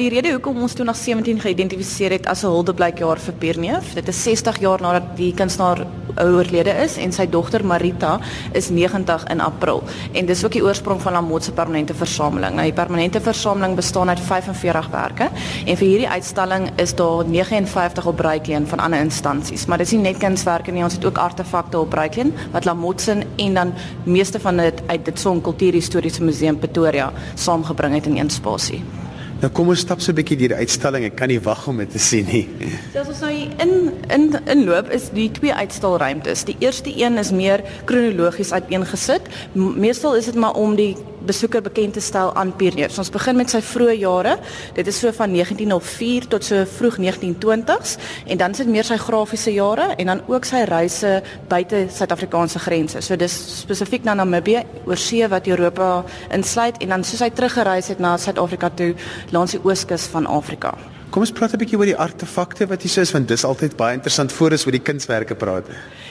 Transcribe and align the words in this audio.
Die 0.00 0.06
rede 0.08 0.30
hoekom 0.32 0.56
ons 0.64 0.72
toe 0.72 0.86
na 0.88 0.94
17 0.96 1.42
geïdentifiseer 1.42 2.14
het 2.14 2.26
as 2.26 2.42
'n 2.42 2.48
huldeblyk 2.48 2.98
jaar 2.98 3.18
vir 3.20 3.34
Pierneef, 3.34 3.92
dit 3.94 4.08
is 4.08 4.22
60 4.22 4.58
jaar 4.60 4.80
nadat 4.80 5.16
die 5.16 5.34
kunstenaar 5.34 5.86
oorlede 6.16 6.72
is 6.84 6.96
en 6.96 7.12
sy 7.12 7.26
dogter 7.26 7.64
Marita 7.64 8.18
is 8.52 8.70
90 8.70 9.24
in 9.28 9.40
April. 9.40 9.82
En 10.12 10.26
dis 10.26 10.44
ook 10.44 10.52
die 10.52 10.64
oorsprong 10.64 11.02
van 11.02 11.12
Lamot 11.12 11.44
se 11.44 11.52
permanente 11.52 11.94
versameling. 11.94 12.54
Nou 12.54 12.64
die 12.64 12.72
permanente 12.72 13.20
versameling 13.20 13.76
bestaan 13.76 14.08
uit 14.08 14.20
45 14.20 14.88
werke 14.90 15.28
en 15.66 15.76
vir 15.76 15.86
hierdie 15.86 16.08
uitstalling 16.08 16.70
is 16.76 16.94
daar 16.94 17.24
59 17.26 18.06
op 18.06 18.16
Breitleen 18.16 18.66
van 18.66 18.78
ander 18.78 19.00
instansies. 19.00 19.66
Maar 19.66 19.78
dis 19.78 19.92
nie 19.92 20.00
net 20.00 20.16
kunswerke 20.16 20.72
nie, 20.72 20.84
ons 20.84 20.94
het 20.94 21.04
ook 21.04 21.18
artefakte 21.18 21.78
op 21.78 21.90
Breitleen 21.90 22.32
wat 22.52 22.64
Lamot 22.64 23.00
se 23.00 23.26
en 23.36 23.54
dan 23.54 23.74
meeste 24.04 24.40
van 24.40 24.56
dit 24.56 24.82
uit 24.86 25.04
dit 25.04 25.18
Son 25.18 25.40
Kultuurhistoriese 25.40 26.22
Museum 26.22 26.58
Pretoria 26.58 27.12
saamgebring 27.34 27.94
het 27.94 28.06
in 28.06 28.16
een 28.16 28.30
spasie. 28.30 29.01
Nou 29.42 29.50
kom 29.50 29.72
ons 29.72 29.80
stap 29.82 29.98
so 29.98 30.12
'n 30.12 30.14
bietjie 30.14 30.36
deur 30.38 30.52
die 30.54 30.62
uitstalling. 30.62 31.04
Ek 31.04 31.16
kan 31.18 31.28
nie 31.28 31.40
wag 31.42 31.66
om 31.66 31.78
dit 31.78 31.90
te 31.90 31.98
sien 31.98 32.26
nie. 32.26 32.46
So 32.92 33.00
as 33.00 33.08
ons 33.08 33.20
nou 33.20 33.30
hier 33.32 33.50
in 33.58 33.90
in 34.08 34.38
inloop 34.46 34.90
is 34.90 35.10
die 35.10 35.30
twee 35.30 35.54
uitstalruimtes. 35.54 36.44
Die 36.44 36.56
eerste 36.60 36.92
een 36.94 37.18
is 37.18 37.32
meer 37.32 37.60
kronologies 37.84 38.52
uiteengesit. 38.52 39.22
Meestal 39.52 40.14
is 40.14 40.24
dit 40.24 40.34
maar 40.34 40.54
om 40.54 40.76
die 40.76 40.96
besoeker 41.26 41.62
bekend 41.62 41.92
te 41.92 42.00
stel 42.00 42.34
aan 42.34 42.52
Pierneef. 42.56 42.98
Ons 42.98 43.10
begin 43.12 43.36
met 43.36 43.50
sy 43.50 43.60
vroeë 43.64 43.96
jare. 44.00 44.36
Dit 44.76 44.86
is 44.90 44.98
so 44.98 45.12
van 45.16 45.32
1904 45.32 46.28
tot 46.32 46.44
so 46.44 46.64
vroeg 46.76 46.98
1920s 47.02 47.96
en 48.26 48.40
dan 48.40 48.50
is 48.50 48.62
dit 48.62 48.72
meer 48.72 48.86
sy 48.88 48.98
grafiese 49.00 49.52
jare 49.54 49.92
en 49.96 50.12
dan 50.12 50.24
ook 50.28 50.48
sy 50.48 50.64
reise 50.68 51.18
buite 51.48 51.86
Suid-Afrikaanse 51.92 52.62
grense. 52.62 53.02
So 53.02 53.16
dis 53.16 53.36
spesifiek 53.62 54.04
na 54.04 54.14
Namibië, 54.18 54.64
oorsee 54.86 55.28
wat 55.28 55.46
Europa 55.46 56.04
insluit 56.30 56.80
en 56.82 56.96
dan 56.96 57.04
soos 57.04 57.24
hy 57.24 57.30
teruggereis 57.30 57.92
het 57.92 58.02
na 58.02 58.16
Suid-Afrika 58.16 58.72
toe 58.74 58.92
langs 59.30 59.56
die 59.56 59.62
ooskus 59.64 60.10
van 60.12 60.26
Afrika. 60.26 60.76
Kom 61.12 61.26
ons 61.26 61.32
praat 61.36 61.52
'n 61.52 61.60
bietjie 61.60 61.76
oor 61.76 61.84
die 61.84 61.98
artefakte 62.00 62.64
wat 62.70 62.82
hier 62.82 63.02
is 63.02 63.10
want 63.12 63.28
dis 63.28 63.44
altyd 63.44 63.76
baie 63.76 63.92
interessant 63.98 64.32
voor 64.32 64.54
ons 64.56 64.64
oor 64.64 64.72
die 64.72 64.80
kunswerke 64.80 65.34
praat. 65.34 65.66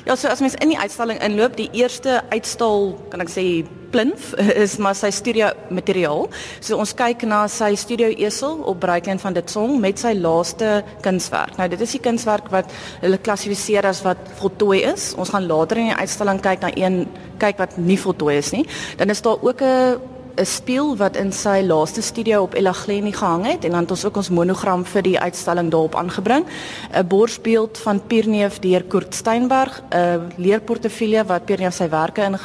Ja, 0.06 0.16
so 0.16 0.28
as 0.28 0.42
mens 0.42 0.54
in 0.62 0.70
die 0.70 0.78
uitstalling 0.78 1.18
inloop, 1.24 1.56
die 1.58 1.70
eerste 1.74 2.22
uitstal, 2.30 3.00
kan 3.10 3.22
ek 3.22 3.30
sê, 3.30 3.66
plinf 3.92 4.34
is 4.64 4.78
maar 4.78 4.94
sy 4.96 5.10
studio 5.10 5.50
materiaal. 5.70 6.30
So 6.60 6.78
ons 6.78 6.94
kyk 6.94 7.26
na 7.26 7.48
sy 7.48 7.74
studio 7.76 8.12
esel 8.14 8.62
op 8.62 8.80
Breitling 8.80 9.20
van 9.22 9.34
dit 9.34 9.50
song 9.50 9.80
met 9.82 9.98
sy 9.98 10.14
laaste 10.14 10.84
kunswerk. 11.02 11.58
Nou 11.58 11.68
dit 11.68 11.82
is 11.82 11.98
die 11.98 12.04
kunswerk 12.06 12.52
wat 12.54 12.70
hulle 13.02 13.18
klassifiseer 13.18 13.90
as 13.90 14.04
wat 14.06 14.22
voltooi 14.38 14.84
is. 14.94 15.16
Ons 15.18 15.34
gaan 15.34 15.50
later 15.50 15.78
in 15.78 15.90
die 15.90 15.98
uitstalling 15.98 16.42
kyk 16.42 16.62
na 16.62 16.72
een 16.78 17.08
kyk 17.42 17.58
wat 17.58 17.78
nie 17.78 17.98
voltooi 17.98 18.38
is 18.38 18.54
nie. 18.54 18.68
Dan 18.98 19.10
is 19.10 19.22
daar 19.22 19.42
ook 19.42 19.62
'n 19.62 20.11
'n 20.36 20.46
speel 20.46 20.98
wat 20.98 21.16
in 21.16 21.32
sy 21.32 21.62
laaste 21.64 22.02
studio 22.02 22.42
op 22.42 22.54
Ella 22.54 22.72
Glennie 22.72 23.14
gehang 23.14 23.46
het 23.46 23.66
en 23.66 23.72
dan 23.72 23.80
het 23.80 23.92
ons 23.92 24.06
ook 24.06 24.16
ons 24.16 24.30
monogram 24.30 24.86
vir 24.86 25.02
die 25.02 25.20
uitstalling 25.20 25.72
daarop 25.72 25.96
aangebring. 25.96 26.46
'n 26.94 27.08
Borsbeeld 27.08 27.78
van 27.78 28.02
Pierneef 28.08 28.60
deur 28.60 28.84
Kurt 28.84 29.16
Steinberg, 29.16 29.82
'n 29.90 30.32
leerportefeulje 30.36 31.26
wat 31.26 31.46
Pierneef 31.46 31.74
sy 31.74 31.90
werke 31.90 32.22
in 32.22 32.38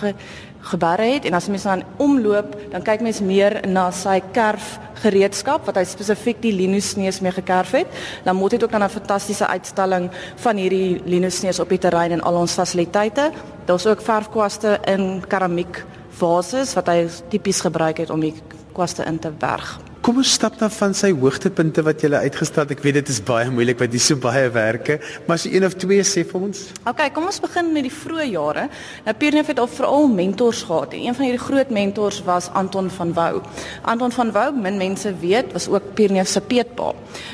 geberre 0.67 1.07
het 1.15 1.25
en 1.25 1.37
as 1.39 1.49
mense 1.49 1.69
dan 1.69 1.85
omloop, 2.03 2.57
dan 2.73 2.83
kyk 2.83 3.05
mense 3.05 3.25
meer 3.25 3.61
na 3.69 3.89
sy 3.95 4.21
kerf 4.35 4.77
gereedskap 5.03 5.67
wat 5.69 5.79
hy 5.79 5.85
spesifiek 5.87 6.41
die 6.43 6.55
linusneus 6.57 7.21
mee 7.25 7.35
gekerf 7.35 7.75
het. 7.77 8.01
Dan 8.25 8.37
moet 8.37 8.57
dit 8.57 8.65
ook 8.65 8.73
dan 8.73 8.83
'n 8.83 8.89
fantastiese 8.89 9.47
uitstalling 9.47 10.11
van 10.37 10.57
hierdie 10.57 11.03
linusneus 11.05 11.61
op 11.61 11.69
die 11.69 11.79
terrein 11.79 12.13
en 12.13 12.23
al 12.23 12.35
ons 12.35 12.53
fasiliteite. 12.53 13.31
Daar's 13.65 13.87
ook 13.87 14.01
verfkwaste 14.01 14.81
in 14.85 15.25
keramiek 15.29 15.85
vases 16.11 16.75
wat 16.75 16.87
hy 16.87 17.09
tipies 17.29 17.61
gebruik 17.61 17.99
het 17.99 18.11
om 18.11 18.21
die 18.21 18.35
kwaste 18.73 19.05
in 19.05 19.19
te 19.19 19.31
berg. 19.31 19.81
Kom 20.07 20.21
ons 20.23 20.37
stap 20.37 20.55
dan 20.55 20.71
van 20.71 20.93
sy 20.95 21.09
hoogtepunte 21.19 21.83
wat 21.83 22.05
jy 22.05 22.13
uitgestel 22.15 22.63
het. 22.63 22.77
Ek 22.77 22.83
weet 22.85 22.95
dit 23.01 23.09
is 23.11 23.17
baie 23.27 23.49
moeilik 23.51 23.81
want 23.83 23.91
dis 23.91 24.05
so 24.07 24.15
baie 24.23 24.45
werke, 24.55 25.01
maar 25.27 25.41
jy 25.43 25.57
een 25.57 25.67
of 25.67 25.75
twee 25.83 26.05
sê 26.07 26.23
vir 26.23 26.45
ons. 26.47 26.61
OK, 26.87 27.01
kom 27.17 27.27
ons 27.27 27.41
begin 27.43 27.73
met 27.75 27.89
die 27.89 27.91
vroeë 27.91 28.29
jare. 28.29 28.69
Nou 29.03 29.17
Pierneef 29.19 29.51
het 29.51 29.59
al 29.59 29.67
veral 29.67 30.07
mentors 30.15 30.61
gehad. 30.69 30.95
En 30.95 31.09
een 31.09 31.19
van 31.19 31.27
hierdie 31.27 31.43
groot 31.43 31.75
mentors 31.75 32.21
was 32.29 32.47
Anton 32.55 32.87
van 33.01 33.11
Wouw. 33.19 33.43
Anton 33.83 34.15
van 34.15 34.31
Wouw, 34.37 34.55
min 34.55 34.79
mense 34.79 35.11
weet, 35.25 35.51
was 35.59 35.67
ook 35.75 35.91
Pierneef 35.99 36.31
se 36.31 36.45
peetpa. 36.53 36.93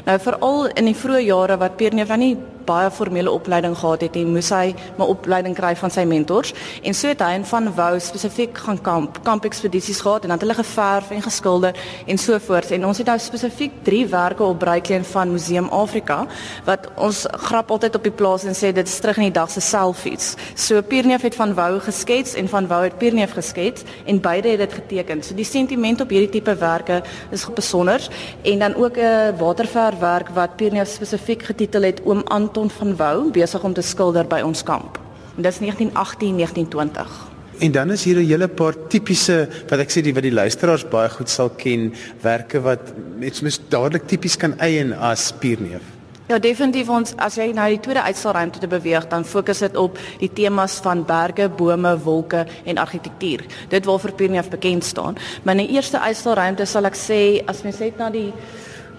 Nou 0.08 0.16
veral 0.30 0.72
in 0.72 0.88
die 0.88 0.96
vroeë 0.96 1.26
jare 1.26 1.60
wat 1.60 1.76
Pierneef 1.76 2.08
nou 2.08 2.20
nie 2.24 2.34
baie 2.64 2.90
formele 2.90 3.30
opleiding 3.30 3.76
gehad 3.78 4.00
het 4.00 4.16
en 4.16 4.32
moes 4.32 4.50
hy 4.50 4.74
'n 4.98 5.02
opleiding 5.02 5.54
kry 5.54 5.74
van 5.76 5.90
sy 5.90 6.04
mentors 6.04 6.52
en 6.82 6.94
so 6.94 7.08
het 7.08 7.20
hy 7.20 7.32
en 7.34 7.44
van 7.44 7.74
Wou 7.74 8.00
spesifiek 8.00 8.58
gaan 8.58 8.80
kamp, 8.82 9.18
kampekspedisies 9.22 10.00
gehad 10.00 10.22
en 10.22 10.28
dan 10.28 10.38
het 10.38 10.40
hulle 10.40 10.64
geverf 10.64 11.10
en 11.10 11.22
geskilder 11.22 11.74
en 12.06 12.18
so 12.18 12.38
voort 12.38 12.70
en 12.70 12.86
ons 12.86 12.98
het 12.98 13.06
nou 13.06 13.18
spesifiek 13.18 13.72
3 13.82 14.06
werke 14.06 14.42
op 14.42 14.58
Breitleen 14.58 15.04
van 15.04 15.32
Museum 15.32 15.68
Afrika 15.68 16.26
wat 16.64 16.88
ons 16.96 17.26
grap 17.30 17.70
altyd 17.70 17.94
op 17.94 18.02
die 18.02 18.12
plaas 18.12 18.44
en 18.44 18.54
sê 18.54 18.72
dit 18.72 18.88
is 18.88 18.98
terug 18.98 19.16
in 19.16 19.30
die 19.30 19.34
dag 19.34 19.50
se 19.50 19.60
selfies. 19.60 20.34
So 20.54 20.82
Pierneef 20.82 21.22
het 21.22 21.34
van 21.34 21.54
Wou 21.54 21.80
geskets 21.80 22.34
en 22.34 22.48
van 22.48 22.66
Wou 22.70 22.82
het 22.84 22.98
Pierneef 22.98 23.32
geskets 23.32 23.82
en 24.06 24.20
beide 24.20 24.48
het 24.54 24.58
dit 24.58 24.72
geteken. 24.72 25.22
So 25.22 25.34
die 25.34 25.48
sentiment 25.48 26.00
op 26.00 26.12
hierdie 26.12 26.30
tipe 26.38 26.54
werke 26.60 27.02
is 27.30 27.46
besonder 27.54 28.04
en 28.42 28.58
dan 28.58 28.74
ook 28.74 28.96
'n 28.98 29.36
waterverfwerk 29.38 30.28
wat 30.34 30.56
Pierneef 30.56 30.88
spesifiek 30.88 31.42
getitel 31.42 31.82
het 31.82 32.00
oom 32.04 32.22
aan 32.24 32.50
Anton 32.52 32.70
van 32.70 32.96
Wouw 32.96 33.30
besig 33.30 33.62
om 33.64 33.72
te 33.72 33.80
skilder 33.80 34.26
by 34.28 34.42
ons 34.44 34.60
kamp. 34.62 34.98
En 35.36 35.42
dis 35.42 35.58
1918 35.58 36.36
1920. 36.36 37.12
En 37.58 37.72
dan 37.72 37.90
is 37.90 38.04
hier 38.04 38.16
'n 38.16 38.26
hele 38.26 38.48
paar 38.48 38.74
tipiese 38.88 39.48
wat 39.68 39.78
ek 39.78 39.90
sê 39.90 40.02
die 40.02 40.12
wat 40.14 40.22
die 40.22 40.32
luisteraars 40.32 40.88
baie 40.88 41.08
goed 41.08 41.30
sal 41.30 41.48
ken, 41.48 41.94
werke 42.20 42.60
wat 42.60 42.92
net 43.16 43.42
mis 43.42 43.60
dadelik 43.68 44.06
tipies 44.06 44.36
kan 44.36 44.58
eien 44.58 44.92
as 44.92 45.32
Pierneef. 45.38 45.80
Ja, 46.28 46.38
definitief 46.38 46.88
ons 46.88 47.14
as 47.16 47.34
jy 47.36 47.52
nou 47.52 47.68
die 47.68 47.80
tweede 47.80 48.02
uitstalruimte 48.02 48.58
te 48.58 48.68
beweeg, 48.68 49.08
dan 49.08 49.24
fokus 49.24 49.58
dit 49.58 49.76
op 49.76 49.98
die 50.18 50.32
temas 50.32 50.80
van 50.80 51.04
berge, 51.04 51.48
bome, 51.48 51.98
wolke 51.98 52.46
en 52.64 52.78
argitektuur. 52.78 53.40
Dit 53.68 53.84
waar 53.84 54.00
vir 54.00 54.12
Pierneef 54.12 54.48
bekend 54.48 54.84
staan. 54.84 55.16
Maar 55.42 55.54
in 55.56 55.66
die 55.66 55.74
eerste 55.74 56.00
uitstalruimte 56.00 56.64
sal 56.66 56.84
ek 56.84 56.96
sê 56.96 57.42
as 57.46 57.62
mens 57.62 57.78
net 57.78 57.98
na 57.98 58.10
die 58.10 58.32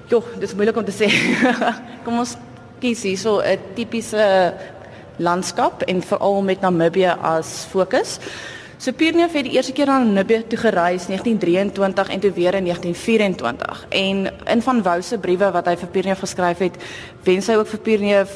Joh, 0.09 0.23
dis 0.39 0.53
moeilik 0.53 0.77
om 0.77 0.85
te 0.85 0.91
sê. 0.91 1.07
Kom 2.05 2.19
ons 2.19 2.35
kies 2.83 3.03
hierso 3.07 3.39
'n 3.39 3.59
tipiese 3.75 4.53
landskap 5.17 5.83
en 5.87 6.01
veral 6.03 6.41
met 6.43 6.61
Namibië 6.61 7.15
as 7.21 7.65
fokus. 7.71 8.19
So 8.83 8.91
Pierneef 8.91 9.31
het 9.31 9.45
die 9.47 9.53
eerste 9.55 9.71
keer 9.71 9.87
na 9.87 10.01
Namibië 10.03 10.41
toe 10.51 10.57
gereis 10.59 11.05
1923 11.07 12.09
en 12.09 12.19
toe 12.19 12.31
weer 12.35 12.53
in 12.53 12.63
1924. 12.63 13.85
En 13.89 14.33
in 14.45 14.61
van 14.61 14.81
Wou 14.83 15.01
se 15.01 15.17
briewe 15.17 15.51
wat 15.51 15.69
hy 15.71 15.77
vir 15.79 15.87
Pierneef 15.93 16.19
geskryf 16.19 16.59
het, 16.59 16.75
wens 17.23 17.47
hy 17.47 17.55
ook 17.55 17.69
vir 17.71 17.79
Pierneef 17.79 18.33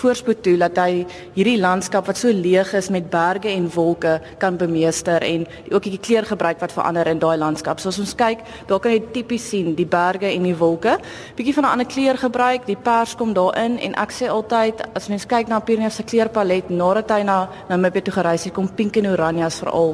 voorspoed 0.00 0.40
toe 0.42 0.54
dat 0.56 0.78
hy 0.80 1.04
hierdie 1.34 1.58
landskap 1.60 2.08
wat 2.08 2.16
so 2.16 2.32
leeg 2.32 2.72
is 2.72 2.88
met 2.88 3.10
berge 3.12 3.50
en 3.52 3.66
wolke 3.74 4.14
kan 4.40 4.56
bemeester 4.56 5.20
en 5.20 5.44
ook 5.68 5.90
die 5.90 6.00
kleur 6.00 6.24
gebruik 6.24 6.64
wat 6.64 6.72
verander 6.72 7.12
in 7.12 7.20
daai 7.20 7.36
landskap. 7.36 7.80
So 7.80 7.92
as 7.92 8.00
ons 8.00 8.16
kyk, 8.16 8.40
daar 8.72 8.80
kan 8.80 8.96
jy 8.96 9.02
tipies 9.12 9.50
sien 9.52 9.74
die 9.76 9.84
berge 9.84 10.32
en 10.32 10.48
die 10.48 10.56
wolke. 10.56 10.96
Bietjie 11.36 11.54
van 11.58 11.64
'n 11.64 11.72
ander 11.74 11.86
kleur 11.86 12.16
gebruik, 12.16 12.64
die 12.66 12.80
pers 12.88 13.14
kom 13.16 13.34
daarin 13.34 13.76
en 13.78 13.92
ek 14.00 14.16
sê 14.16 14.32
altyd 14.32 14.80
as 14.96 15.08
mens 15.08 15.26
kyk 15.26 15.48
na 15.48 15.60
Pierneef 15.60 15.92
se 15.92 16.02
kleurpalet 16.02 16.70
nadat 16.70 17.10
hy 17.10 17.22
na 17.22 17.48
Namibië 17.68 18.02
toe 18.02 18.14
gereis 18.14 18.44
het, 18.44 18.54
kom 18.54 18.74
pink 18.74 18.96
en 18.96 19.06
oranje 19.06 19.44
as 19.44 19.58
veral 19.58 19.89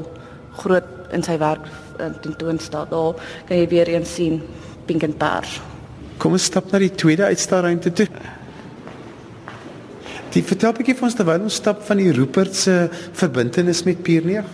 groot 0.62 1.12
in 1.14 1.22
sy 1.22 1.36
werk 1.38 1.66
uh, 2.00 2.10
tentoonstel. 2.22 2.88
Daar 2.90 3.14
kan 3.48 3.56
jy 3.56 3.68
weer 3.68 3.88
eens 3.94 4.14
sien 4.18 4.40
pink 4.86 5.02
en 5.06 5.16
pers. 5.16 5.60
Kom 6.18 6.36
ons 6.36 6.48
stap 6.48 6.70
na 6.72 6.80
die 6.80 6.94
tweede 6.94 7.28
uitstalruimte 7.28 7.92
toe. 7.92 8.08
Die 10.32 10.44
vertel 10.44 10.72
'n 10.72 10.76
bietjie 10.76 10.94
vir 10.94 11.08
ons 11.08 11.14
terwyl 11.16 11.42
ons 11.48 11.54
stap 11.62 11.82
van 11.88 11.96
die 11.96 12.12
Rupert 12.12 12.54
se 12.54 12.88
verbintenis 13.12 13.84
met 13.84 14.02
Pierneef. 14.02 14.44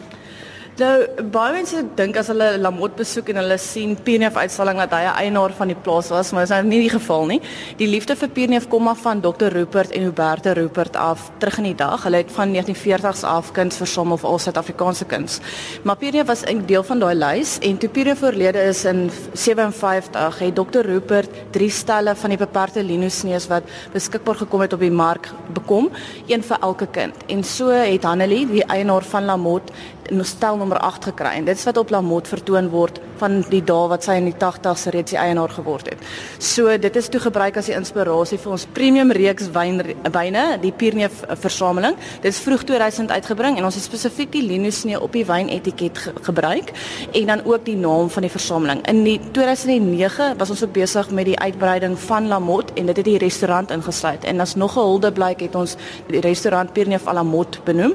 Nou 0.82 1.26
baie 1.31 1.53
mense 1.54 1.78
dink 1.94 2.16
as 2.19 2.26
hulle 2.32 2.56
Lamot 2.59 2.97
besoek 2.98 3.28
en 3.31 3.38
hulle 3.38 3.54
sien 3.60 3.93
Pierneef 4.03 4.34
uitstalling 4.34 4.81
dat 4.81 4.94
hy 4.97 5.03
'n 5.06 5.19
eienaar 5.22 5.53
van 5.54 5.69
die 5.69 5.76
plaas 5.76 6.09
was, 6.10 6.32
maar 6.32 6.43
dit 6.43 6.50
is 6.50 6.56
nou 6.56 6.66
nie 6.66 6.81
die 6.81 6.98
geval 6.98 7.26
nie. 7.26 7.41
Die 7.76 7.87
liefde 7.87 8.17
vir 8.17 8.29
Pierneef 8.29 8.69
kom 8.69 8.88
af 8.88 8.99
van 9.02 9.20
Dr 9.20 9.52
Rupert 9.52 9.93
en 9.93 10.02
Huberta 10.02 10.52
Rupert 10.52 10.96
af 10.96 11.31
terug 11.38 11.58
in 11.58 11.64
die 11.64 11.75
dag. 11.75 12.02
Hulle 12.02 12.17
het 12.17 12.32
van 12.32 12.52
1940s 12.52 13.23
af 13.23 13.52
kuns 13.52 13.76
versamel 13.76 14.17
vir 14.17 14.31
al 14.31 14.38
Suid-Afrikaanse 14.38 15.05
kuns. 15.05 15.40
Maar 15.84 15.96
Pierneef 15.96 16.26
was 16.26 16.43
'n 16.43 16.67
deel 16.67 16.82
van 16.82 16.99
daai 16.99 17.14
lys 17.14 17.58
en 17.58 17.78
toe 17.78 17.88
Pierneef 17.88 18.23
oorlede 18.23 18.62
is 18.62 18.85
in 18.85 19.11
57 19.32 20.38
het 20.38 20.55
Dr 20.55 20.81
Rupert 20.81 21.31
drie 21.50 21.70
stelle 21.70 22.14
van 22.14 22.31
die 22.31 22.38
beperkte 22.38 22.82
linosneus 22.82 23.46
wat 23.46 23.62
beskikbaar 23.93 24.35
gekom 24.35 24.61
het 24.61 24.73
op 24.73 24.81
die 24.81 24.90
mark 24.90 25.31
bekom, 25.52 25.90
een 26.26 26.43
vir 26.43 26.56
elke 26.61 26.87
kind. 26.87 27.14
En 27.28 27.44
so 27.44 27.69
het 27.69 28.02
Hanelie, 28.02 28.46
die 28.46 28.64
eienaar 28.64 29.02
van 29.02 29.25
Lamot, 29.25 29.70
'n 30.19 30.25
stel 30.25 30.56
nommer 30.56 30.79
8 30.79 31.05
gekry 31.05 31.37
en 31.37 31.44
dit 31.44 31.56
is 31.56 31.64
wat 31.64 31.76
op 31.76 31.91
Lamot 31.91 32.29
vertoon 32.29 32.69
word 32.69 33.00
van 33.23 33.41
die 33.53 33.63
dae 33.65 33.89
wat 33.93 34.07
sy 34.07 34.19
in 34.21 34.29
die 34.31 34.37
80's 34.37 34.89
reeds 34.95 35.15
die 35.15 35.21
eienaar 35.21 35.53
geword 35.55 35.93
het. 35.93 36.03
So 36.43 36.77
dit 36.79 36.97
is 36.99 37.09
toe 37.13 37.21
gebruik 37.23 37.57
as 37.61 37.71
die 37.71 37.77
inspirasie 37.79 38.41
vir 38.43 38.57
ons 38.57 38.67
premium 38.75 39.13
reeks 39.15 39.51
wyn 39.55 39.83
wyne, 40.13 40.45
die 40.63 40.73
Pierneef 40.73 41.23
versameling. 41.43 41.97
Dit 42.23 42.33
is 42.33 42.41
vroeg 42.43 42.65
2000 42.69 43.11
uitgebring 43.11 43.59
en 43.59 43.69
ons 43.69 43.79
het 43.79 43.85
spesifiek 43.85 44.33
die 44.35 44.45
linusnee 44.47 45.01
op 45.01 45.13
die 45.15 45.25
wynetiket 45.29 45.99
ge 45.99 46.13
gebruik 46.33 46.73
en 47.13 47.27
dan 47.27 47.45
ook 47.45 47.65
die 47.65 47.77
naam 47.77 48.11
van 48.11 48.27
die 48.27 48.31
versameling. 48.31 48.83
In 48.89 49.03
die 49.05 49.19
2009 49.33 50.37
was 50.39 50.51
ons 50.51 50.65
ook 50.65 50.73
besig 50.73 51.11
met 51.11 51.29
die 51.29 51.39
uitbreiding 51.39 51.99
van 51.99 52.29
Lamotte 52.29 52.75
en 52.75 52.87
dit 52.87 52.97
het 52.97 53.07
die 53.07 53.19
restaurant 53.19 53.71
ingesluit. 53.71 54.25
En 54.25 54.41
as 54.41 54.55
nog 54.55 54.77
'n 54.77 54.81
hulde 54.81 55.13
blyk 55.13 55.41
het 55.41 55.55
ons 55.55 55.77
die 56.07 56.21
restaurant 56.21 56.73
Pierneef 56.73 57.07
à 57.07 57.13
la 57.13 57.23
Motte 57.23 57.59
benoem. 57.65 57.95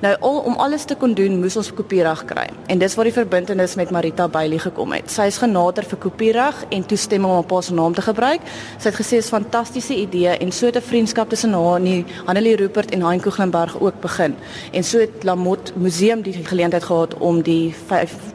Nou 0.00 0.16
al, 0.20 0.38
om 0.38 0.54
alles 0.54 0.84
te 0.84 0.94
kon 0.94 1.14
doen, 1.14 1.40
moes 1.40 1.56
ons 1.56 1.72
kopiereg 1.74 2.24
kry. 2.24 2.48
En 2.66 2.78
dis 2.78 2.94
waar 2.94 3.04
die 3.04 3.12
verbintenis 3.12 3.74
met 3.74 3.90
Marita 3.90 4.28
Bailey 4.28 4.58
gekom 4.62 4.92
het. 4.96 5.10
Sy 5.10 5.28
is 5.30 5.38
genader 5.42 5.84
vir 5.84 5.98
kopiereg 5.98 6.64
en 6.70 6.86
toestemming 6.86 7.30
om 7.30 7.40
haar 7.40 7.48
pa 7.50 7.60
se 7.60 7.74
naam 7.74 7.94
te 7.94 8.02
gebruik. 8.02 8.40
Sy 8.78 8.90
het 8.90 8.98
gesê 8.98 9.18
dit 9.18 9.24
is 9.24 9.30
'n 9.30 9.42
fantastiese 9.42 9.94
idee 9.94 10.38
en 10.38 10.52
so 10.52 10.66
het 10.66 10.76
'n 10.76 10.88
vriendskap 10.90 11.28
tussen 11.28 11.52
haar 11.52 11.80
en 11.80 12.06
Hanelie 12.26 12.56
Rupert 12.56 12.90
en 12.90 13.02
Hein 13.02 13.20
Koeglenberg 13.20 13.80
ook 13.80 14.00
begin. 14.00 14.34
En 14.72 14.84
so 14.84 14.98
het 14.98 15.24
Lamotte 15.24 15.72
Museum 15.74 16.22
die 16.22 16.32
geleentheid 16.44 16.84
gehad 16.84 17.14
om 17.14 17.42
die 17.42 17.74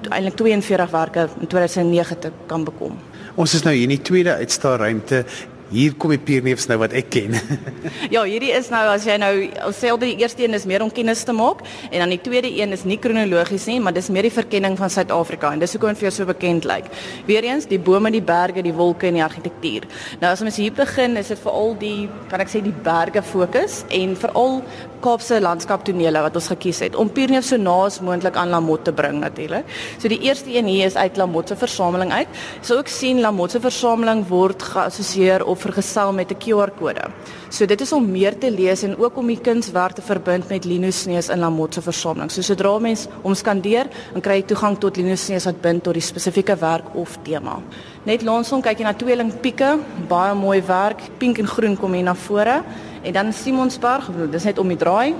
eintlik 0.09 0.35
42werke 0.35 1.29
in 1.39 1.47
2009 1.47 2.19
te 2.19 2.31
kan 2.45 2.63
bekom. 2.63 2.97
Ons 3.35 3.53
is 3.53 3.63
nou 3.63 3.75
hier 3.75 3.83
in 3.83 3.89
die 3.89 4.01
tweede 4.01 4.33
uitstaalruimte 4.33 5.25
Hier 5.67 5.95
kom 5.99 6.13
die 6.13 6.21
pierneefs 6.21 6.69
nou 6.69 6.77
wat 6.79 6.93
ek 6.95 7.09
ken. 7.11 7.35
ja, 8.13 8.21
hierdie 8.23 8.53
is 8.55 8.69
nou 8.71 8.83
as 8.87 9.03
jy 9.07 9.17
nou 9.19 9.31
altyd 9.67 10.05
die 10.05 10.23
eerste 10.23 10.45
een 10.45 10.55
is 10.55 10.67
meer 10.69 10.85
om 10.85 10.91
kennis 10.93 11.25
te 11.27 11.35
maak 11.35 11.63
en 11.89 11.99
dan 11.99 12.13
die 12.13 12.21
tweede 12.23 12.47
een 12.47 12.71
is 12.71 12.85
nie 12.87 12.99
kronologies 13.03 13.67
nie, 13.67 13.79
maar 13.83 13.95
dis 13.95 14.07
meer 14.13 14.29
die 14.29 14.31
verkenning 14.31 14.77
van 14.79 14.93
Suid-Afrika 14.93 15.51
en 15.51 15.59
dis 15.59 15.75
hoekom 15.75 15.97
vir 15.99 16.07
jou 16.07 16.13
so 16.21 16.29
bekend 16.29 16.67
lyk. 16.69 16.87
Weereens 17.27 17.67
die 17.67 17.81
bome, 17.83 18.13
die 18.15 18.23
berge, 18.23 18.63
die 18.63 18.75
wolke 18.75 19.09
en 19.09 19.19
die 19.19 19.25
argitektuur. 19.25 19.89
Nou 20.21 20.31
as 20.31 20.45
ons 20.45 20.61
hier 20.61 20.75
begin, 20.77 21.19
is 21.19 21.33
dit 21.33 21.43
veral 21.43 21.75
die 21.81 21.97
kan 22.31 22.43
ek 22.43 22.53
sê 22.53 22.63
die 22.63 22.75
berge 22.85 23.25
fokus 23.27 23.81
en 23.91 24.15
veral 24.15 24.61
Kaapse 24.97 25.37
landskaptonele 25.43 26.23
wat 26.25 26.37
ons 26.39 26.47
gekies 26.49 26.79
het 26.81 26.95
om 26.97 27.09
Pierneef 27.13 27.45
so 27.45 27.59
naas 27.61 27.99
moontlik 28.01 28.37
aan 28.39 28.49
Lamotte 28.49 28.89
te 28.89 28.93
bring 28.97 29.19
natuurlik. 29.21 29.67
So 30.01 30.09
die 30.09 30.23
eerste 30.25 30.49
een 30.49 30.65
hier 30.71 30.87
is 30.87 30.97
uit 30.97 31.19
Lamotte 31.21 31.53
se 31.53 31.59
versameling 31.59 32.11
uit. 32.15 32.39
So 32.65 32.79
ook 32.79 32.89
sien 32.89 33.21
Lamotte 33.21 33.59
se 33.59 33.61
versameling 33.61 34.23
word 34.31 34.63
geassosieer 34.63 35.45
of 35.45 35.56
vergesel 35.57 36.13
met 36.13 36.31
'n 36.31 36.37
QR-kode. 36.37 37.11
So 37.49 37.65
dit 37.65 37.81
is 37.81 37.91
om 37.91 38.11
meer 38.11 38.37
te 38.37 38.51
lees 38.51 38.83
en 38.83 38.97
ook 38.97 39.17
om 39.17 39.27
die 39.27 39.39
kunswerk 39.39 39.93
te 39.93 40.01
verbind 40.01 40.49
met 40.49 40.65
Linus 40.65 41.01
Snees 41.01 41.29
in 41.29 41.39
Lamotte 41.39 41.73
se 41.73 41.81
versameling. 41.81 42.31
So 42.31 42.41
sodra 42.41 42.79
mens 42.79 43.07
hom 43.21 43.33
skandeer, 43.33 43.87
dan 44.13 44.21
kry 44.21 44.35
jy 44.35 44.45
toegang 44.45 44.77
tot 44.79 44.97
Linus 44.97 45.25
Snees 45.25 45.45
wat 45.45 45.61
bind 45.61 45.83
tot 45.83 45.93
die 45.93 46.01
spesifieke 46.01 46.55
werk 46.55 46.95
of 46.95 47.17
tema. 47.23 47.61
Net 48.03 48.23
langs 48.23 48.49
kyk 48.49 48.77
jy 48.77 48.83
na 48.83 48.93
tweeling 48.93 49.31
pieke, 49.41 49.79
baie 50.07 50.35
mooi 50.35 50.61
werk, 50.61 51.01
pink 51.17 51.39
en 51.39 51.47
groen 51.47 51.77
kom 51.77 51.93
hier 51.93 52.03
na 52.03 52.15
vore. 52.15 52.63
En 53.03 53.13
dan 53.13 53.33
Simonsberg, 53.33 54.09
dis 54.31 54.43
net 54.43 54.59
om 54.59 54.67
die 54.67 54.77
draai. 54.77 55.15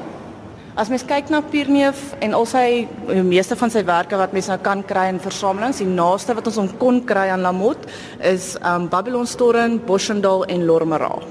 As 0.78 0.92
mens 0.94 1.02
kyk 1.10 1.32
na 1.34 1.40
Pierneef 1.42 2.12
en 2.22 2.36
al 2.38 2.44
sy 2.46 2.84
die 3.08 3.24
meeste 3.26 3.56
van 3.58 3.72
sy 3.74 3.82
werke 3.88 4.20
wat 4.20 4.36
mens 4.36 4.46
nou 4.52 4.60
kan 4.62 4.84
kry 4.86 5.08
in 5.10 5.18
versamelings, 5.18 5.80
die 5.82 5.90
naaste 5.90 6.36
wat 6.38 6.52
ons 6.52 6.60
hom 6.62 6.70
kon 6.78 7.00
kry 7.02 7.32
aan 7.34 7.42
Lamotte 7.42 7.90
is 8.22 8.52
um 8.62 8.86
Babylonstorm, 8.86 9.80
Boschendal 9.90 10.46
en 10.46 10.68
Lormeraal. 10.70 11.26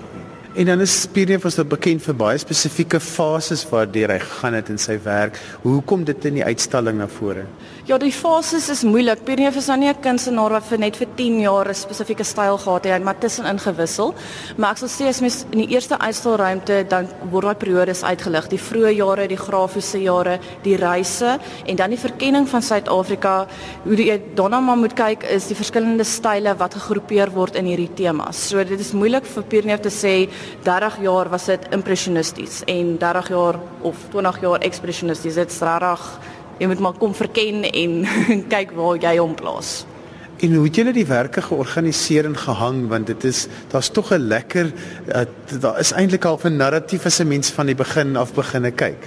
En 0.57 0.65
dan 0.65 0.81
is 0.81 1.07
Pierneef 1.13 1.43
was 1.45 1.59
nou 1.61 1.67
bekend 1.69 2.01
vir 2.01 2.15
baie 2.17 2.39
spesifieke 2.41 2.97
fases 3.05 3.61
waardeur 3.69 4.15
hy 4.15 4.17
gegaan 4.23 4.55
het 4.57 4.71
in 4.73 4.79
sy 4.81 4.95
werk. 5.05 5.37
Hoe 5.61 5.83
kom 5.85 6.07
dit 6.09 6.25
in 6.31 6.39
die 6.39 6.45
uitstalling 6.47 6.97
na 6.97 7.11
vore? 7.13 7.43
Ja, 7.85 7.99
die 8.01 8.11
fases 8.11 8.71
is 8.73 8.81
moeilik. 8.89 9.21
Pierneef 9.27 9.59
is 9.61 9.69
nou 9.69 9.77
nie 9.79 9.91
'n 9.91 10.01
kunstenaar 10.01 10.51
wat 10.57 10.65
vir 10.65 10.79
net 10.79 10.97
vir 10.97 11.09
10 11.15 11.41
jaar 11.41 11.69
'n 11.69 11.75
spesifieke 11.75 12.25
styl 12.25 12.57
gehad 12.57 12.85
het, 12.85 12.93
hy 12.93 12.99
het 12.99 13.05
maar 13.05 13.19
tussenin 13.19 13.59
gewissel. 13.59 14.15
Maar 14.57 14.71
ek 14.71 14.79
sal 14.79 14.89
sê 14.89 15.09
as 15.09 15.21
mens 15.21 15.45
in 15.53 15.59
die 15.59 15.75
eerste 15.75 15.99
uitstalruimte 15.99 16.87
dan 16.89 17.07
word 17.31 17.45
daai 17.45 17.55
periodes 17.55 18.03
uitgelig, 18.03 18.49
die 18.49 18.59
vroeë 18.59 18.97
jare, 18.97 19.29
die 19.29 19.37
grafiese 19.37 20.03
jare, 20.03 20.41
die 20.63 20.77
reise 20.77 21.39
en 21.67 21.77
dan 21.77 21.91
die 21.91 21.99
verkenning 21.99 22.49
van 22.49 22.63
Suid-Afrika. 22.63 23.47
Hoe 23.85 23.97
jy 23.97 24.21
daarna 24.35 24.61
maar 24.61 24.77
moet 24.77 24.95
kyk 24.95 25.23
is 25.23 25.47
die 25.47 25.57
verskillende 25.57 26.05
style 26.05 26.57
wat 26.57 26.75
gegroepeer 26.75 27.31
word 27.31 27.57
in 27.57 27.67
hierdie 27.67 27.95
temas. 27.95 28.49
So 28.49 28.65
dit 28.65 28.81
is 28.81 28.93
moeilik 28.93 29.25
vir 29.27 29.43
Pierneef 29.43 29.81
te 29.81 29.91
sê 29.91 30.29
30 30.63 31.01
jaar 31.01 31.29
was 31.29 31.45
dit 31.45 31.67
impressionisties 31.71 32.63
en 32.65 32.97
30 32.99 33.29
jaar 33.29 33.59
of 33.81 33.97
20 34.11 34.41
jaar 34.41 34.61
ekspressionisties. 34.61 35.35
Dit 35.35 35.51
is 35.51 35.61
regtig 35.61 36.21
jy 36.59 36.67
moet 36.71 36.81
maar 36.81 36.97
kom 36.97 37.15
verken 37.15 37.67
en 37.69 38.01
kyk 38.55 38.73
waar 38.77 38.97
jy 39.01 39.17
hom 39.19 39.35
plaas. 39.37 39.85
En 40.37 40.53
hoe 40.53 40.67
het 40.67 40.77
julle 40.77 40.93
die 40.93 41.07
werke 41.09 41.41
georganiseer 41.43 42.27
en 42.29 42.37
gehang 42.37 42.83
want 42.89 43.07
dit 43.09 43.25
is 43.25 43.47
daar's 43.73 43.89
tog 43.89 44.13
'n 44.13 44.29
lekker 44.29 44.73
uh, 45.09 45.25
daar 45.61 45.79
is 45.81 45.93
eintlik 45.93 46.25
al 46.25 46.41
'n 46.45 46.57
narratief 46.57 47.07
as 47.07 47.21
'n 47.21 47.29
mens 47.29 47.51
van 47.51 47.67
die 47.67 47.75
begin 47.75 48.17
af 48.17 48.35
beginne 48.35 48.71
kyk. 48.71 49.01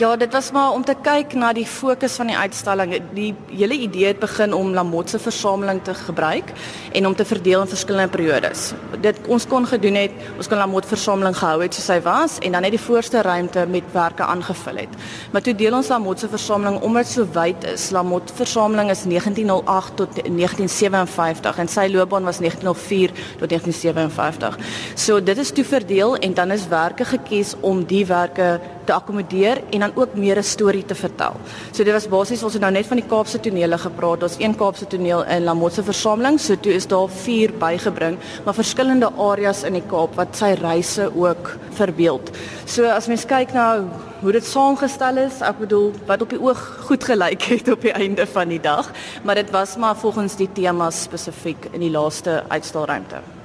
Ja, 0.00 0.16
dit 0.16 0.32
was 0.32 0.50
maar 0.50 0.72
om 0.72 0.84
te 0.84 0.94
kyk 1.04 1.34
na 1.36 1.50
die 1.52 1.66
fokus 1.68 2.14
van 2.16 2.30
die 2.30 2.36
uitstalling. 2.36 2.94
Die 3.12 3.34
hele 3.50 3.76
idee 3.76 4.06
het 4.06 4.22
begin 4.22 4.54
om 4.56 4.70
Lamotte 4.72 5.12
se 5.12 5.18
versameling 5.20 5.82
te 5.84 5.92
gebruik 5.94 6.48
en 6.96 7.06
om 7.06 7.14
te 7.14 7.26
verdeel 7.28 7.60
in 7.60 7.68
verskillende 7.68 8.08
periodes. 8.08 8.70
Dit 9.04 9.20
ons 9.28 9.44
kon 9.46 9.68
gedoen 9.68 9.98
het, 10.00 10.14
ons 10.36 10.48
kon 10.48 10.56
Lamotte 10.56 10.88
versameling 10.88 11.36
gehou 11.36 11.60
het 11.60 11.76
soos 11.76 11.90
hy 11.92 11.98
was 12.06 12.38
en 12.40 12.56
dan 12.56 12.64
net 12.64 12.72
die 12.72 12.80
voorste 12.80 13.20
ruimte 13.22 13.66
met 13.68 13.92
werke 13.92 14.24
aangevul 14.24 14.80
het. 14.80 14.96
Maar 15.32 15.44
toe 15.44 15.54
deel 15.60 15.76
ons 15.76 15.92
Lamotte 15.92 16.24
se 16.24 16.32
versameling 16.32 16.80
omdat 16.80 17.12
so 17.12 17.28
wyd 17.36 17.68
is. 17.74 17.90
Lamotte 17.92 18.32
versameling 18.40 18.90
is 18.90 19.04
1908 19.04 19.96
tot 20.00 20.22
1957 20.24 21.58
en 21.66 21.68
sy 21.68 21.88
loopbaan 21.92 22.24
was 22.24 22.40
1904 22.40 23.12
tot 23.44 23.52
1957. 23.52 24.56
So 24.96 25.20
dit 25.20 25.38
is 25.44 25.52
toe 25.52 25.68
verdeel 25.68 26.16
en 26.16 26.34
dan 26.40 26.56
is 26.56 26.68
werke 26.72 27.04
gekies 27.04 27.58
om 27.60 27.84
die 27.84 28.06
werke 28.08 28.56
te 28.84 28.92
akkommodeer 28.92 29.62
en 29.70 29.80
dan 29.80 29.92
ook 29.94 30.14
meer 30.14 30.38
'n 30.38 30.42
storie 30.42 30.84
te 30.84 30.94
vertel. 30.94 31.34
So 31.72 31.84
dit 31.84 31.92
was 31.92 32.08
basies 32.08 32.42
ons 32.42 32.52
het 32.52 32.62
nou 32.62 32.72
net 32.72 32.86
van 32.86 32.96
die 32.96 33.06
Kaapse 33.08 33.40
tonele 33.40 33.78
gepraat. 33.78 34.22
Ons 34.22 34.36
een 34.38 34.56
Kaapse 34.56 34.86
toneel 34.86 35.24
in 35.24 35.44
Lamotte 35.44 35.74
se 35.74 35.82
versameling. 35.82 36.40
So 36.40 36.56
toe 36.60 36.72
is 36.72 36.86
daar 36.86 37.08
4 37.08 37.52
bygebring, 37.58 38.18
maar 38.44 38.54
verskillende 38.54 39.10
areas 39.18 39.62
in 39.62 39.72
die 39.72 39.86
Kaap 39.86 40.14
wat 40.14 40.36
sy 40.36 40.54
reise 40.60 41.10
ook 41.14 41.56
verbeeld. 41.70 42.30
So 42.64 42.84
as 42.84 43.06
mens 43.06 43.26
kyk 43.26 43.52
na 43.52 43.84
hoe 44.20 44.32
dit 44.32 44.46
saamgestel 44.46 45.16
is, 45.16 45.40
ek 45.42 45.58
bedoel 45.58 45.92
wat 46.06 46.22
op 46.22 46.30
die 46.30 46.40
oog 46.40 46.60
goed 46.86 47.04
gelyk 47.04 47.42
het 47.42 47.68
op 47.72 47.82
die 47.82 47.92
einde 47.92 48.26
van 48.26 48.48
die 48.48 48.60
dag, 48.62 48.90
maar 49.22 49.34
dit 49.34 49.50
was 49.50 49.76
maar 49.76 49.96
volgens 49.96 50.36
die 50.36 50.48
temas 50.52 51.02
spesifiek 51.02 51.70
in 51.72 51.80
die 51.80 51.90
laaste 51.90 52.42
uitstaalruimte. 52.48 53.41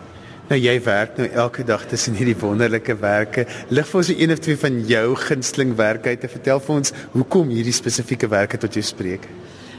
Nou 0.47 0.55
jy 0.55 0.77
werk 0.79 1.17
nou 1.19 1.25
elke 1.43 1.63
dag 1.67 1.81
tussen 1.91 2.15
hierdie 2.15 2.37
wonderlike 2.39 2.93
werke. 3.01 3.43
Lig 3.67 3.87
vir 3.89 3.99
ons 3.99 4.11
een 4.13 4.31
of 4.31 4.39
twee 4.39 4.55
van 4.61 4.77
jou 4.87 5.07
gunsteling 5.19 5.73
werke 5.75 6.13
uit 6.13 6.21
te 6.23 6.29
vertel 6.31 6.61
vir 6.63 6.75
ons 6.77 6.93
hoekom 7.17 7.51
hierdie 7.51 7.75
spesifieke 7.75 8.29
werke 8.31 8.55
tot 8.61 8.77
jou 8.79 8.83
spreek. 8.87 9.27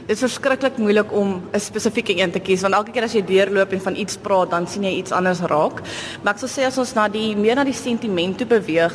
Dit 0.09 0.13
is 0.13 0.21
verskriklik 0.21 0.77
moeilik 0.77 1.09
om 1.13 1.41
'n 1.53 1.59
spesifieke 1.59 2.13
een 2.13 2.31
te 2.31 2.39
kies 2.39 2.61
want 2.61 2.73
elke 2.73 2.91
keer 2.91 3.03
as 3.03 3.13
jy 3.13 3.25
deurloop 3.25 3.71
en 3.73 3.81
van 3.81 3.95
iets 3.95 4.17
praat, 4.17 4.49
dan 4.51 4.67
sien 4.67 4.83
jy 4.83 4.93
iets 4.97 5.11
anders 5.11 5.39
raak. 5.39 5.81
Maar 6.21 6.33
ek 6.33 6.39
sal 6.39 6.49
sê 6.49 6.65
as 6.67 6.77
ons 6.77 6.93
na 6.93 7.07
die 7.07 7.35
meer 7.35 7.55
na 7.55 7.63
die 7.63 7.73
sentiment 7.73 8.37
toe 8.37 8.47
beweeg, 8.47 8.93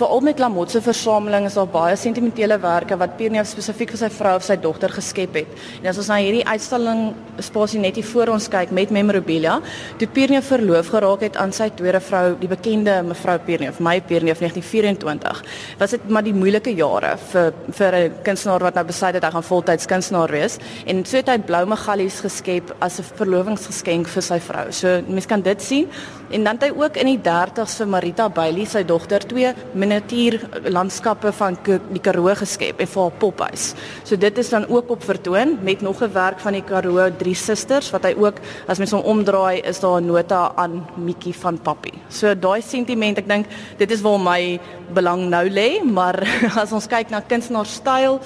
veral 0.00 0.22
met 0.24 0.38
Lamotte 0.40 0.72
se 0.72 0.80
versameling 0.80 1.44
is 1.48 1.56
daar 1.58 1.68
baie 1.68 1.96
sentimentele 1.98 2.56
werke 2.62 2.96
wat 3.00 3.16
Pierre 3.18 3.42
spesifiek 3.44 3.92
vir 3.92 4.00
sy 4.00 4.08
vrou 4.14 4.32
of 4.38 4.44
sy 4.46 4.56
dogter 4.60 4.92
geskep 4.94 5.36
het. 5.42 5.50
En 5.82 5.90
as 5.90 5.98
ons 6.00 6.08
na 6.08 6.16
hierdie 6.22 6.44
uitstalling 6.46 7.10
spasie 7.44 7.80
net 7.82 7.98
hier 8.00 8.06
voor 8.08 8.32
ons 8.34 8.48
kyk 8.52 8.72
met 8.76 8.92
memorabilia, 8.94 9.58
toe 10.00 10.08
Pierre 10.14 10.40
verloof 10.44 10.92
geraak 10.94 11.24
het 11.26 11.36
aan 11.40 11.52
sy 11.56 11.68
tweede 11.76 12.00
vrou, 12.04 12.36
die 12.40 12.48
bekende 12.48 13.00
mevrou 13.10 13.36
Pierre 13.44 13.68
of 13.68 13.80
my 13.84 13.98
Pierre 14.00 14.24
1924, 14.30 15.42
was 15.80 15.96
dit 15.96 16.08
maar 16.08 16.24
die 16.24 16.36
moeilike 16.36 16.72
jare 16.76 17.16
vir 17.32 17.52
vir 17.80 17.94
'n 18.00 18.14
kunstenaar 18.24 18.62
wat 18.62 18.74
nou 18.74 18.84
besluit 18.84 19.14
het 19.14 19.24
hy 19.24 19.30
gaan 19.30 19.48
voltyds 19.52 19.86
kunstenaar 19.86 20.30
wees 20.30 20.58
en 20.86 21.04
so 21.04 21.16
het 21.16 21.28
hy 21.28 21.38
blou 21.38 21.66
megallies 21.66 22.20
geskep 22.20 22.74
as 22.80 22.98
'n 23.00 23.04
verlovingsgeskenk 23.16 24.08
vir 24.08 24.22
sy 24.22 24.38
vrou. 24.38 24.72
So 24.72 25.02
mense 25.08 25.28
kan 25.28 25.42
dit 25.42 25.62
sien 25.62 25.88
en 26.30 26.44
dan 26.44 26.58
het 26.58 26.68
hy 26.68 26.70
ook 26.78 26.96
in 27.00 27.10
die 27.10 27.20
30's 27.24 27.76
vir 27.80 27.88
Marita 27.90 28.28
Bailey, 28.28 28.66
sy 28.70 28.82
dogter, 28.86 29.24
twee 29.26 29.52
natuurlandskappe 29.74 31.32
van 31.36 31.58
die 31.64 32.02
Karoo 32.02 32.34
geskep 32.38 32.80
en 32.80 32.90
vir 32.90 33.02
haar 33.02 33.16
pophuis. 33.22 33.70
So 34.04 34.16
dit 34.20 34.38
is 34.38 34.50
dan 34.52 34.66
ook 34.68 34.90
op 34.94 35.04
vertoon 35.06 35.58
met 35.62 35.82
nog 35.82 36.02
'n 36.02 36.12
werk 36.12 36.40
van 36.40 36.52
die 36.52 36.62
Karoo 36.62 37.10
drie 37.18 37.34
susters 37.34 37.90
wat 37.90 38.04
hy 38.04 38.14
ook 38.16 38.40
as 38.68 38.78
mens 38.78 38.90
hom 38.90 39.02
omdraai 39.02 39.60
is 39.60 39.80
daar 39.80 40.00
'n 40.00 40.06
nota 40.06 40.52
aan 40.56 40.86
Mikkie 40.96 41.34
van 41.34 41.58
Papi. 41.58 41.92
So 42.08 42.34
daai 42.34 42.62
sentiment, 42.62 43.18
ek 43.18 43.28
dink 43.28 43.46
dit 43.76 43.90
is 43.90 44.00
waar 44.00 44.20
my 44.20 44.60
belang 44.92 45.28
nou 45.28 45.48
lê, 45.48 45.82
maar 45.84 46.14
as 46.62 46.72
ons 46.72 46.86
kyk 46.86 47.10
na 47.10 47.20
kunstenaarstyl 47.20 48.20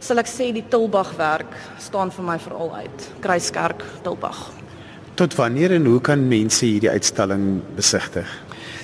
sal 0.00 0.18
ek 0.18 0.26
sê 0.26 0.52
die 0.52 0.68
Tilbag 0.68 1.16
werk 1.16 1.56
staan 1.78 2.10
vir 2.10 2.24
my 2.24 2.38
veral 2.38 2.74
uit. 2.74 3.08
Kruiskerk 3.20 3.84
Tilbag. 4.02 4.63
Tot 5.14 5.34
wanneer 5.38 5.70
en 5.70 5.84
hoe 5.86 6.00
kan 6.00 6.28
mense 6.28 6.64
hierdie 6.66 6.90
uitstalling 6.90 7.60
besigtig? 7.76 8.26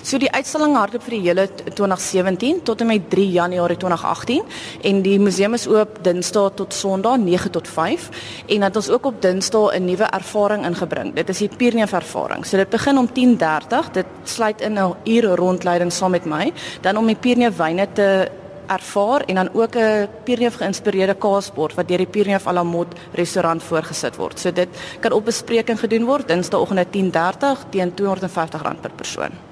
So 0.07 0.17
die 0.17 0.31
uitstalling 0.31 0.77
hardloop 0.79 1.03
vir 1.05 1.15
die 1.17 1.25
hele 1.25 1.45
2017 1.51 2.63
tot 2.65 2.81
en 2.81 2.89
met 2.89 3.09
3 3.13 3.25
Januarie 3.35 3.77
2018 3.83 4.45
en 4.89 5.03
die 5.05 5.19
museum 5.21 5.57
is 5.59 5.67
oop 5.69 5.99
Dinsdae 6.07 6.53
tot 6.57 6.77
Sondag 6.77 7.19
9 7.21 7.51
tot 7.53 7.69
5 7.69 8.07
en 8.47 8.65
dat 8.65 8.79
ons 8.79 8.93
ook 8.95 9.11
op 9.11 9.21
Dinsdae 9.23 9.75
'n 9.77 9.85
nuwe 9.85 10.07
ervaring 10.07 10.65
ingebring. 10.65 11.15
Dit 11.15 11.29
is 11.29 11.39
die 11.39 11.51
Pierneef 11.57 11.93
ervaring. 11.93 12.47
So 12.47 12.57
dit 12.57 12.71
begin 12.71 12.99
om 12.99 13.09
10:30. 13.13 13.91
Dit 13.93 14.07
sluit 14.25 14.61
in 14.61 14.79
'n 14.79 14.95
uur 15.05 15.37
rondleiding 15.37 15.93
saam 15.93 16.11
met 16.11 16.25
my, 16.25 16.53
dan 16.81 16.97
om 16.97 17.07
die 17.07 17.17
Pierneef 17.17 17.57
wyne 17.57 17.89
te 17.93 18.31
ervaar 18.71 19.21
en 19.27 19.35
dan 19.35 19.53
ook 19.53 19.75
'n 19.77 20.09
Pierneef 20.25 20.57
geïnspireerde 20.57 21.15
kaasbord 21.15 21.75
wat 21.75 21.89
deur 21.89 21.99
die 21.99 22.07
Pierneef 22.07 22.47
Alamot 22.47 22.95
restaurant 23.13 23.63
voorgesit 23.63 24.17
word. 24.17 24.39
So 24.39 24.53
dit 24.53 24.69
kan 25.01 25.13
op 25.13 25.25
bespreking 25.25 25.79
gedoen 25.79 26.05
word 26.05 26.29
Dinsdagoggend 26.29 26.93
10:30 26.93 27.65
teen 27.71 27.91
R250 27.91 28.81
per 28.81 28.91
persoon. 28.97 29.50